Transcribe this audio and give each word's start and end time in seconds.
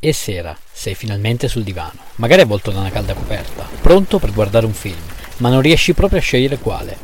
E 0.00 0.12
sera, 0.12 0.56
sei 0.70 0.94
finalmente 0.94 1.48
sul 1.48 1.64
divano, 1.64 1.98
magari 2.16 2.42
avvolto 2.42 2.70
da 2.70 2.78
una 2.78 2.90
calda 2.90 3.14
coperta, 3.14 3.68
pronto 3.82 4.20
per 4.20 4.32
guardare 4.32 4.64
un 4.64 4.72
film, 4.72 4.94
ma 5.38 5.48
non 5.48 5.60
riesci 5.60 5.92
proprio 5.92 6.20
a 6.20 6.22
scegliere 6.22 6.58
quale. 6.58 6.96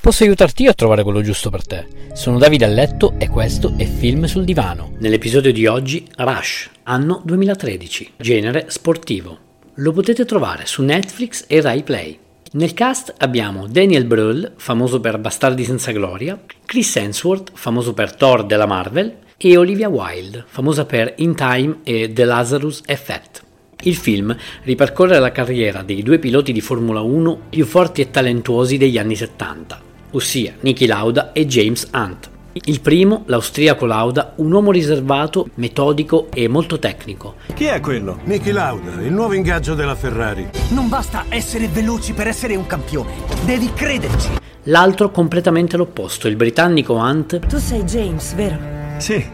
Posso 0.00 0.22
aiutarti 0.22 0.62
io 0.62 0.70
a 0.70 0.74
trovare 0.74 1.02
quello 1.02 1.22
giusto 1.22 1.50
per 1.50 1.66
te. 1.66 1.86
Sono 2.12 2.38
Davide 2.38 2.64
a 2.64 2.68
letto 2.68 3.14
e 3.18 3.28
questo 3.28 3.74
è 3.76 3.84
Film 3.84 4.26
sul 4.26 4.44
divano. 4.44 4.92
Nell'episodio 4.98 5.52
di 5.52 5.66
oggi, 5.66 6.06
Rush, 6.18 6.70
anno 6.84 7.20
2013, 7.24 8.12
genere 8.18 8.66
sportivo. 8.68 9.38
Lo 9.74 9.90
potete 9.90 10.24
trovare 10.24 10.66
su 10.66 10.82
Netflix 10.82 11.46
e 11.48 11.60
Rai 11.60 11.82
Play. 11.82 12.16
Nel 12.52 12.74
cast 12.74 13.12
abbiamo 13.18 13.66
Daniel 13.66 14.04
Brühl, 14.06 14.52
famoso 14.54 15.00
per 15.00 15.18
Bastardi 15.18 15.64
senza 15.64 15.90
gloria, 15.90 16.40
Chris 16.64 16.94
Hemsworth, 16.94 17.50
famoso 17.54 17.92
per 17.92 18.14
Thor 18.14 18.46
della 18.46 18.66
Marvel, 18.66 19.24
e 19.38 19.56
Olivia 19.56 19.88
Wilde, 19.88 20.44
famosa 20.46 20.86
per 20.86 21.14
In 21.18 21.34
Time 21.34 21.78
e 21.84 22.10
The 22.12 22.24
Lazarus 22.24 22.82
Effect. 22.86 23.44
Il 23.82 23.94
film 23.94 24.34
ripercorre 24.62 25.18
la 25.18 25.30
carriera 25.30 25.82
dei 25.82 26.02
due 26.02 26.18
piloti 26.18 26.52
di 26.52 26.62
Formula 26.62 27.02
1 27.02 27.40
più 27.50 27.66
forti 27.66 28.00
e 28.00 28.10
talentuosi 28.10 28.78
degli 28.78 28.96
anni 28.96 29.14
70, 29.14 29.80
ossia 30.12 30.54
Niki 30.60 30.86
Lauda 30.86 31.32
e 31.32 31.46
James 31.46 31.88
Hunt. 31.92 32.30
Il 32.64 32.80
primo, 32.80 33.24
l'austriaco 33.26 33.84
Lauda, 33.84 34.32
un 34.36 34.50
uomo 34.50 34.70
riservato, 34.70 35.50
metodico 35.56 36.28
e 36.32 36.48
molto 36.48 36.78
tecnico. 36.78 37.34
Chi 37.52 37.64
è 37.64 37.78
quello? 37.80 38.20
Niki 38.24 38.50
Lauda, 38.50 39.02
il 39.02 39.12
nuovo 39.12 39.34
ingaggio 39.34 39.74
della 39.74 39.94
Ferrari. 39.94 40.48
Non 40.70 40.88
basta 40.88 41.26
essere 41.28 41.68
veloci 41.68 42.14
per 42.14 42.28
essere 42.28 42.56
un 42.56 42.66
campione, 42.66 43.12
devi 43.44 43.70
crederci. 43.74 44.30
L'altro 44.64 45.10
completamente 45.10 45.76
l'opposto, 45.76 46.26
il 46.26 46.36
britannico 46.36 46.94
Hunt, 46.94 47.46
Tu 47.46 47.58
sei 47.58 47.82
James, 47.82 48.34
vero? 48.34 48.75
Sì. 48.98 49.24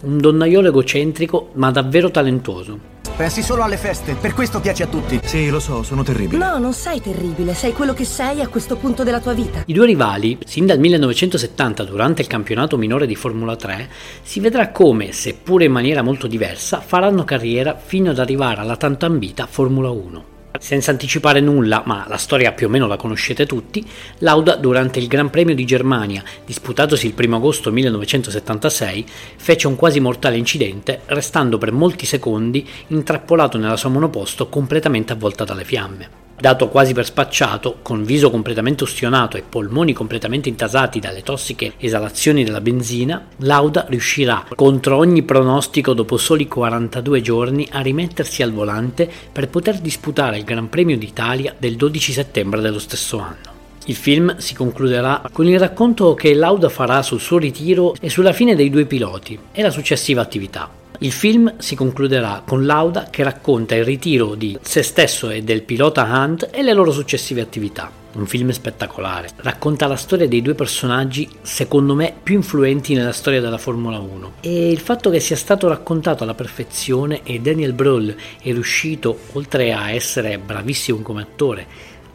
un 0.00 0.18
donnaiolo 0.18 0.68
egocentrico 0.68 1.50
ma 1.54 1.70
davvero 1.70 2.10
talentuoso. 2.10 2.96
Pensi 3.16 3.42
solo 3.42 3.64
alle 3.64 3.76
feste, 3.76 4.14
per 4.14 4.32
questo 4.32 4.60
piaci 4.60 4.84
a 4.84 4.86
tutti. 4.86 5.18
Sì, 5.24 5.48
lo 5.48 5.58
so, 5.58 5.82
sono 5.82 6.04
terribile. 6.04 6.38
No, 6.38 6.58
non 6.58 6.72
sei 6.72 7.00
terribile, 7.00 7.52
sei 7.52 7.72
quello 7.72 7.92
che 7.92 8.04
sei 8.04 8.40
a 8.40 8.46
questo 8.46 8.76
punto 8.76 9.02
della 9.02 9.18
tua 9.18 9.32
vita. 9.32 9.64
I 9.66 9.72
due 9.72 9.86
rivali, 9.86 10.38
sin 10.46 10.66
dal 10.66 10.78
1970 10.78 11.82
durante 11.82 12.22
il 12.22 12.28
campionato 12.28 12.76
minore 12.76 13.08
di 13.08 13.16
Formula 13.16 13.56
3, 13.56 13.88
si 14.22 14.38
vedrà 14.38 14.70
come, 14.70 15.10
seppure 15.10 15.64
in 15.64 15.72
maniera 15.72 16.02
molto 16.02 16.28
diversa, 16.28 16.78
faranno 16.78 17.24
carriera 17.24 17.76
fino 17.76 18.10
ad 18.10 18.20
arrivare 18.20 18.60
alla 18.60 18.76
tanto 18.76 19.06
ambita 19.06 19.46
Formula 19.46 19.90
1. 19.90 20.36
Senza 20.58 20.90
anticipare 20.90 21.40
nulla, 21.40 21.82
ma 21.86 22.04
la 22.08 22.16
storia 22.16 22.52
più 22.52 22.66
o 22.66 22.70
meno 22.70 22.86
la 22.86 22.96
conoscete 22.96 23.46
tutti, 23.46 23.84
Lauda 24.18 24.56
durante 24.56 24.98
il 24.98 25.06
Gran 25.06 25.30
Premio 25.30 25.54
di 25.54 25.64
Germania, 25.64 26.22
disputatosi 26.44 27.06
il 27.06 27.14
1 27.16 27.36
agosto 27.36 27.70
1976, 27.70 29.06
fece 29.36 29.66
un 29.66 29.76
quasi 29.76 30.00
mortale 30.00 30.36
incidente, 30.36 31.02
restando 31.06 31.58
per 31.58 31.72
molti 31.72 32.06
secondi 32.06 32.66
intrappolato 32.88 33.56
nella 33.56 33.76
sua 33.76 33.90
monoposto 33.90 34.48
completamente 34.48 35.12
avvolta 35.12 35.44
dalle 35.44 35.64
fiamme. 35.64 36.27
Dato 36.40 36.68
quasi 36.68 36.92
per 36.92 37.04
spacciato, 37.04 37.78
con 37.82 38.04
viso 38.04 38.30
completamente 38.30 38.84
ustionato 38.84 39.36
e 39.36 39.42
polmoni 39.42 39.92
completamente 39.92 40.48
intasati 40.48 41.00
dalle 41.00 41.24
tossiche 41.24 41.72
esalazioni 41.78 42.44
della 42.44 42.60
benzina, 42.60 43.26
Lauda 43.38 43.86
riuscirà, 43.88 44.46
contro 44.54 44.96
ogni 44.96 45.24
pronostico 45.24 45.94
dopo 45.94 46.16
soli 46.16 46.46
42 46.46 47.20
giorni, 47.20 47.66
a 47.72 47.80
rimettersi 47.80 48.44
al 48.44 48.52
volante 48.52 49.10
per 49.32 49.48
poter 49.48 49.80
disputare 49.80 50.38
il 50.38 50.44
Gran 50.44 50.68
Premio 50.68 50.96
d'Italia 50.96 51.54
del 51.58 51.74
12 51.74 52.12
settembre 52.12 52.60
dello 52.60 52.78
stesso 52.78 53.18
anno. 53.18 53.57
Il 53.88 53.96
film 53.96 54.36
si 54.36 54.54
concluderà 54.54 55.22
con 55.32 55.46
il 55.46 55.58
racconto 55.58 56.12
che 56.12 56.34
Lauda 56.34 56.68
farà 56.68 57.00
sul 57.00 57.20
suo 57.20 57.38
ritiro 57.38 57.94
e 57.98 58.10
sulla 58.10 58.34
fine 58.34 58.54
dei 58.54 58.68
due 58.68 58.84
piloti 58.84 59.38
e 59.50 59.62
la 59.62 59.70
successiva 59.70 60.20
attività. 60.20 60.70
Il 60.98 61.10
film 61.10 61.54
si 61.56 61.74
concluderà 61.74 62.42
con 62.46 62.66
Lauda 62.66 63.06
che 63.08 63.22
racconta 63.22 63.74
il 63.76 63.84
ritiro 63.84 64.34
di 64.34 64.58
se 64.60 64.82
stesso 64.82 65.30
e 65.30 65.42
del 65.42 65.62
pilota 65.62 66.02
Hunt 66.02 66.50
e 66.52 66.62
le 66.62 66.74
loro 66.74 66.92
successive 66.92 67.40
attività. 67.40 67.90
Un 68.12 68.26
film 68.26 68.50
spettacolare. 68.50 69.30
Racconta 69.36 69.86
la 69.86 69.96
storia 69.96 70.28
dei 70.28 70.42
due 70.42 70.54
personaggi, 70.54 71.26
secondo 71.40 71.94
me, 71.94 72.12
più 72.22 72.34
influenti 72.34 72.92
nella 72.92 73.12
storia 73.12 73.40
della 73.40 73.58
Formula 73.58 73.98
1. 73.98 74.32
E 74.40 74.70
il 74.70 74.80
fatto 74.80 75.08
che 75.08 75.20
sia 75.20 75.36
stato 75.36 75.66
raccontato 75.66 76.24
alla 76.24 76.34
perfezione 76.34 77.20
e 77.22 77.38
Daniel 77.38 77.72
Brühl 77.72 78.14
è 78.42 78.52
riuscito, 78.52 79.18
oltre 79.32 79.72
a 79.72 79.92
essere 79.92 80.36
bravissimo 80.36 80.98
come 80.98 81.22
attore, 81.22 81.66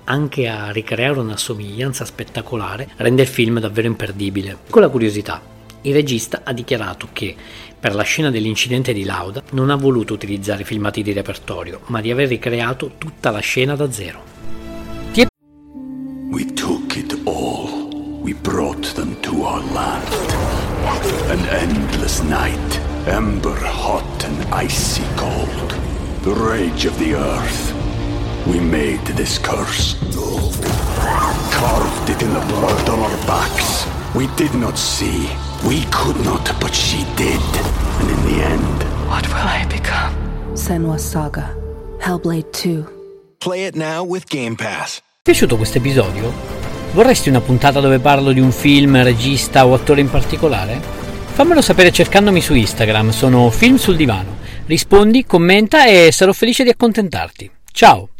anche 0.05 0.47
a 0.47 0.71
ricreare 0.71 1.19
una 1.19 1.37
somiglianza 1.37 2.05
spettacolare, 2.05 2.89
rende 2.97 3.21
il 3.21 3.27
film 3.27 3.59
davvero 3.59 3.87
imperdibile. 3.87 4.57
Con 4.69 4.81
la 4.81 4.89
curiosità, 4.89 5.41
Il 5.85 5.93
regista 5.93 6.41
ha 6.45 6.53
dichiarato 6.53 7.09
che 7.11 7.35
per 7.77 7.93
la 7.93 8.03
scena 8.03 8.31
dell'incidente 8.31 8.93
di 8.93 9.03
Lauda 9.03 9.43
non 9.51 9.69
ha 9.69 9.75
voluto 9.75 10.13
utilizzare 10.13 10.63
filmati 10.63 11.03
di 11.03 11.11
repertorio, 11.11 11.81
ma 11.87 11.99
di 11.99 12.09
aver 12.09 12.29
ricreato 12.29 12.91
tutta 12.97 13.31
la 13.31 13.39
scena 13.39 13.75
da 13.75 13.91
zero. 13.91 14.23
We 16.31 16.45
took 16.53 16.95
it 16.95 17.19
all. 17.25 17.89
We 18.21 18.33
brought 18.33 18.93
them 18.93 19.19
to 19.19 19.43
our 19.43 19.61
land. 19.73 20.07
An 21.27 21.45
endless 21.49 22.21
night, 22.21 22.79
ember 23.05 23.59
hot 23.61 24.23
and 24.23 24.37
icy 24.53 25.03
cold. 25.15 25.75
The 26.23 26.33
rage 26.33 26.87
of 26.87 26.97
the 26.97 27.13
earth. 27.13 27.82
We 28.45 28.59
made 28.59 29.05
this 29.15 29.39
curse. 29.39 29.95
Carved 31.51 32.09
it 32.09 32.21
in 32.21 32.33
the 32.33 32.45
blood 32.47 32.89
on 32.89 32.99
our 32.99 33.17
backs. 33.25 33.85
We 34.13 34.27
did 34.35 34.53
not 34.53 34.77
see. 34.77 35.29
We 35.65 35.85
could 35.91 36.19
not, 36.25 36.51
but 36.59 36.73
she 36.73 37.05
did. 37.15 37.41
And 37.99 38.09
in 38.09 38.23
the 38.25 38.43
end, 38.43 38.83
What 39.07 39.27
will 39.27 39.47
I 39.47 39.65
become? 39.67 40.13
Senwa 40.55 40.97
Saga. 40.97 41.55
Hellblade 41.99 42.49
2. 42.51 42.85
Play 43.37 43.65
it 43.65 43.75
now 43.75 44.03
with 44.05 44.25
Game 44.27 44.55
Pass. 44.55 44.95
Ti 44.97 45.01
è 45.01 45.21
piaciuto 45.21 45.55
questo 45.55 45.77
episodio? 45.77 46.31
Vorresti 46.93 47.29
una 47.29 47.41
puntata 47.41 47.79
dove 47.79 47.99
parlo 47.99 48.31
di 48.31 48.39
un 48.39 48.51
film, 48.51 49.01
regista 49.03 49.65
o 49.65 49.73
attore 49.73 50.01
in 50.01 50.09
particolare? 50.09 50.81
Fammelo 51.25 51.61
sapere 51.61 51.91
cercandomi 51.91 52.41
su 52.41 52.53
Instagram, 52.53 53.11
sono 53.11 53.49
Film 53.49 53.77
sul 53.77 53.95
Divano. 53.95 54.37
Rispondi, 54.65 55.25
commenta 55.25 55.85
e 55.85 56.11
sarò 56.11 56.31
felice 56.33 56.63
di 56.63 56.69
accontentarti. 56.69 57.49
Ciao! 57.71 58.12